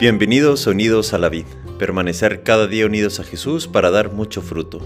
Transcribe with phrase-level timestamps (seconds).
[0.00, 1.44] Bienvenidos unidos a la vid,
[1.78, 4.80] permanecer cada día unidos a Jesús para dar mucho fruto.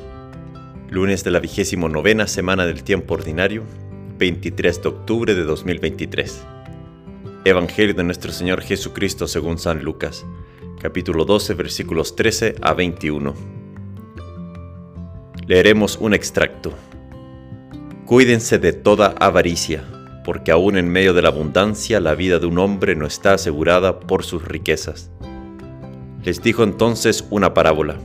[0.90, 3.62] Lunes de la vigésimo novena semana del tiempo ordinario,
[4.18, 6.42] 23 de octubre de 2023.
[7.44, 10.26] Evangelio de nuestro Señor Jesucristo según San Lucas,
[10.80, 13.34] capítulo 12, versículos 13 a 21.
[15.46, 16.72] Leeremos un extracto.
[18.04, 19.93] Cuídense de toda avaricia
[20.24, 24.00] porque aún en medio de la abundancia la vida de un hombre no está asegurada
[24.00, 25.10] por sus riquezas.
[26.24, 27.98] Les dijo entonces una parábola.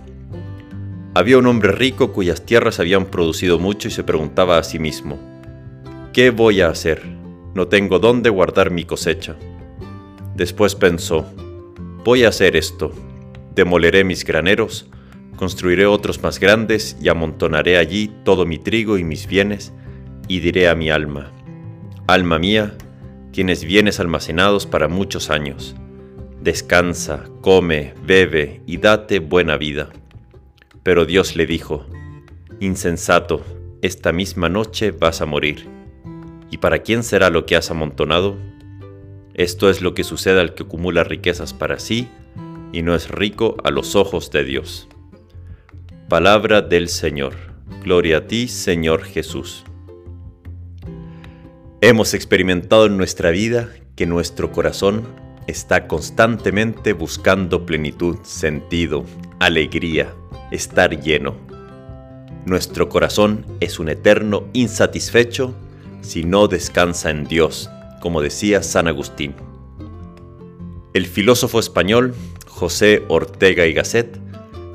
[1.16, 5.18] Había un hombre rico cuyas tierras habían producido mucho y se preguntaba a sí mismo,
[6.14, 7.02] ¿qué voy a hacer?
[7.56, 9.36] No tengo dónde guardar mi cosecha.
[10.36, 11.26] Después pensó,
[12.04, 12.92] voy a hacer esto,
[13.56, 14.88] demoleré mis graneros,
[15.36, 19.74] construiré otros más grandes y amontonaré allí todo mi trigo y mis bienes,
[20.28, 21.32] y diré a mi alma,
[22.12, 22.74] Alma mía,
[23.32, 25.76] tienes bienes almacenados para muchos años.
[26.42, 29.90] Descansa, come, bebe y date buena vida.
[30.82, 31.86] Pero Dios le dijo,
[32.60, 33.46] Insensato,
[33.84, 35.68] esta misma noche vas a morir.
[36.50, 38.38] ¿Y para quién será lo que has amontonado?
[39.36, 42.08] Esto es lo que sucede al que acumula riquezas para sí
[42.74, 44.88] y no es rico a los ojos de Dios.
[46.08, 47.36] Palabra del Señor.
[47.84, 49.64] Gloria a ti, Señor Jesús.
[51.82, 55.08] Hemos experimentado en nuestra vida que nuestro corazón
[55.48, 59.06] está constantemente buscando plenitud, sentido,
[59.40, 60.14] alegría,
[60.52, 61.38] estar lleno.
[62.46, 65.56] Nuestro corazón es un eterno insatisfecho
[66.02, 67.70] si no descansa en Dios,
[68.02, 69.34] como decía San Agustín.
[70.94, 72.14] El filósofo español
[72.46, 74.20] José Ortega y Gasset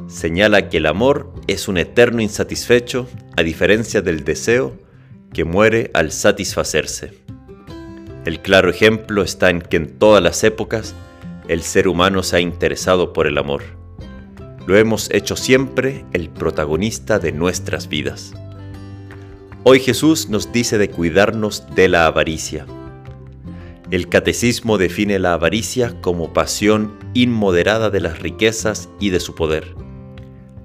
[0.06, 4.82] señala que el amor es un eterno insatisfecho a diferencia del deseo
[5.34, 7.12] que muere al satisfacerse.
[8.24, 10.94] El claro ejemplo está en que en todas las épocas
[11.48, 13.62] el ser humano se ha interesado por el amor.
[14.66, 18.32] Lo hemos hecho siempre el protagonista de nuestras vidas.
[19.62, 22.64] Hoy Jesús nos dice de cuidarnos de la avaricia.
[23.90, 29.74] El catecismo define la avaricia como pasión inmoderada de las riquezas y de su poder.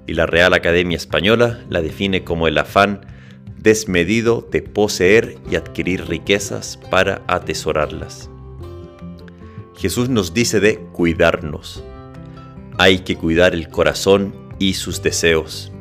[0.07, 3.18] Y la Real Academia Española la define como el afán
[3.61, 8.29] desmedido de poseer y adquirir riquezas para atesorarlas.
[9.75, 11.83] Jesús nos dice de cuidarnos.
[12.77, 15.71] Hay que cuidar el corazón y sus deseos.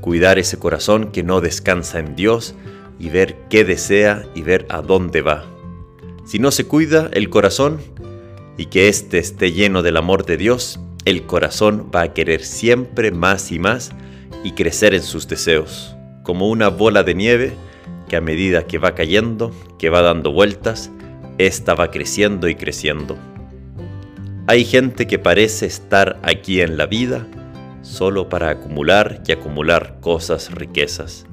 [0.00, 2.54] Cuidar ese corazón que no descansa en Dios
[2.98, 5.44] y ver qué desea y ver a dónde va.
[6.24, 7.78] Si no se cuida el corazón
[8.56, 13.10] y que éste esté lleno del amor de Dios, el corazón va a querer siempre
[13.10, 13.90] más y más
[14.44, 15.97] y crecer en sus deseos
[16.28, 17.52] como una bola de nieve
[18.06, 20.90] que a medida que va cayendo, que va dando vueltas,
[21.38, 23.16] ésta va creciendo y creciendo.
[24.46, 27.26] Hay gente que parece estar aquí en la vida
[27.80, 31.24] solo para acumular y acumular cosas riquezas.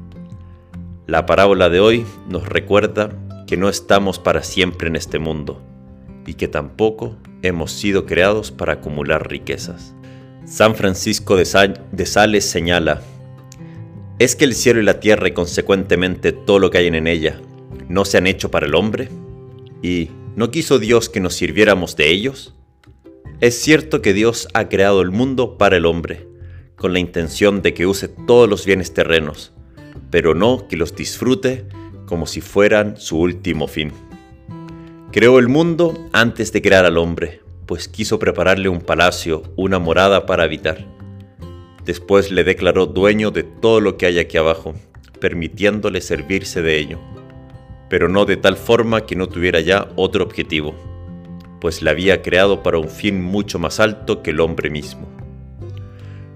[1.08, 3.10] La parábola de hoy nos recuerda
[3.48, 5.62] que no estamos para siempre en este mundo
[6.26, 9.94] y que tampoco hemos sido creados para acumular riquezas.
[10.46, 11.44] San Francisco de,
[12.06, 13.02] Sales señala,
[14.18, 17.42] ¿Es que el cielo y la tierra y consecuentemente todo lo que hay en ella
[17.90, 19.10] no se han hecho para el hombre?
[19.82, 22.56] ¿Y no quiso Dios que nos sirviéramos de ellos?
[23.42, 26.30] Es cierto que Dios ha creado el mundo para el hombre,
[26.78, 29.52] con la intención de que use todos los bienes terrenos,
[30.12, 31.66] pero no que los disfrute
[32.06, 33.92] como si fueran su último fin.
[35.12, 40.26] Creó el mundo antes de crear al hombre, pues quiso prepararle un palacio, una morada
[40.26, 40.95] para habitar.
[41.86, 44.74] Después le declaró dueño de todo lo que hay aquí abajo,
[45.20, 47.00] permitiéndole servirse de ello,
[47.90, 50.74] pero no de tal forma que no tuviera ya otro objetivo,
[51.62, 55.08] pues la había creado para un fin mucho más alto que el hombre mismo.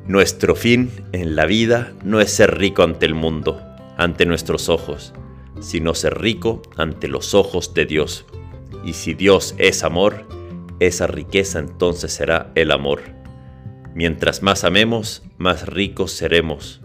[0.05, 3.59] Nuestro fin en la vida no es ser rico ante el mundo,
[3.97, 5.13] ante nuestros ojos,
[5.61, 8.25] sino ser rico ante los ojos de Dios.
[8.85, 10.25] Y si Dios es amor,
[10.79, 13.18] esa riqueza entonces será el amor
[13.99, 16.79] Mientras más amemos, más ricos seremos.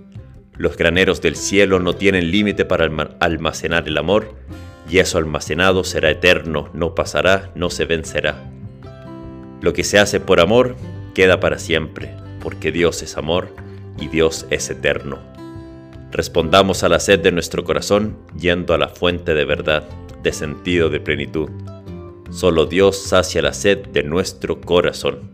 [0.57, 2.91] Los graneros del cielo no tienen límite para
[3.21, 4.35] almacenar el amor,
[4.91, 8.51] y eso almacenado será eterno, no pasará, no se vencerá.
[9.61, 10.75] Lo que se hace por amor
[11.15, 13.55] queda para siempre, porque Dios es amor
[14.01, 15.21] y Dios es eterno.
[16.11, 19.85] Respondamos a la sed de nuestro corazón yendo a la fuente de verdad,
[20.25, 21.49] de sentido de plenitud.
[22.33, 25.34] Solo Dios sacia la sed de nuestro corazón.